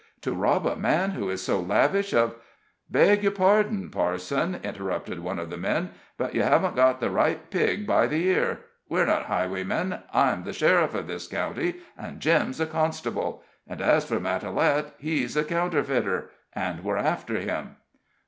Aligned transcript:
To 0.21 0.33
rob 0.33 0.65
a 0.65 0.75
man 0.75 1.11
who 1.11 1.29
is 1.29 1.43
so 1.43 1.59
lavish 1.59 2.11
of" 2.11 2.33
"Beg 2.89 3.21
your 3.21 3.31
pardon, 3.33 3.91
parson," 3.91 4.59
interrupted 4.63 5.19
one 5.19 5.37
of 5.37 5.51
the 5.51 5.59
men, 5.59 5.91
"but 6.17 6.33
you 6.33 6.41
haven't 6.41 6.75
got 6.75 6.99
the 6.99 7.11
right 7.11 7.47
pig 7.51 7.85
by 7.85 8.07
the 8.07 8.25
ear. 8.25 8.61
We're 8.89 9.05
not 9.05 9.27
highwaymen. 9.27 9.99
I'm 10.11 10.43
the 10.43 10.53
sheriff 10.53 10.95
of 10.95 11.05
this 11.05 11.27
county, 11.27 11.81
and 11.95 12.19
Jim's 12.19 12.59
a 12.59 12.65
constable. 12.65 13.43
And 13.67 13.79
as 13.79 14.03
for 14.03 14.19
Matalette, 14.19 14.93
he's 14.97 15.37
a 15.37 15.43
counterfeiter, 15.43 16.31
and 16.55 16.83
we're 16.83 16.97
after 16.97 17.39
him." 17.39 17.75